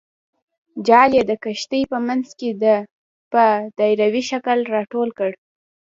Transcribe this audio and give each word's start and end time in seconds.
جال 0.87 1.11
یې 1.17 1.23
د 1.29 1.31
کښتۍ 1.43 1.81
په 1.91 1.97
منځ 2.07 2.27
کې 2.39 2.49
په 3.31 3.43
دایروي 3.77 4.23
شکل 4.31 4.57
راټول 4.75 5.09
کړ. 5.17 5.31